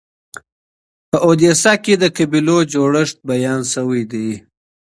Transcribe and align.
په 1.09 1.17
اودیسه 1.25 1.73
کي 1.83 1.93
د 1.97 2.03
قبیلو 2.17 2.57
جوړښت 2.73 3.17
بیان 3.29 3.61
سوی 3.73 4.01
دی. 4.11 4.29